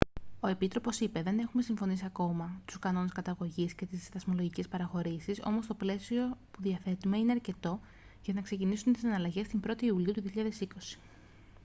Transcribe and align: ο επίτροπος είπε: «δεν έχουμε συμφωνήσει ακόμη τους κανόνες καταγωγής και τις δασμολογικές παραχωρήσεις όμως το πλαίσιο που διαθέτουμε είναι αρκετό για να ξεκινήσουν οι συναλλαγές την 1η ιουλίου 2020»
ο 0.39 0.47
επίτροπος 0.47 0.99
είπε: 0.99 1.21
«δεν 1.21 1.39
έχουμε 1.39 1.61
συμφωνήσει 1.63 2.05
ακόμη 2.05 2.43
τους 2.65 2.79
κανόνες 2.79 3.11
καταγωγής 3.11 3.73
και 3.73 3.85
τις 3.85 4.09
δασμολογικές 4.13 4.67
παραχωρήσεις 4.67 5.41
όμως 5.45 5.67
το 5.67 5.73
πλαίσιο 5.73 6.37
που 6.51 6.61
διαθέτουμε 6.61 7.17
είναι 7.17 7.31
αρκετό 7.31 7.79
για 8.21 8.33
να 8.33 8.41
ξεκινήσουν 8.41 8.93
οι 8.93 8.97
συναλλαγές 8.97 9.47
την 9.47 9.59
1η 9.67 9.81
ιουλίου 9.81 10.13
2020» 10.35 10.97